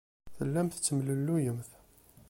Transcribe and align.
Tellamt 0.37 0.73
tettemlelluyemt. 0.75 1.69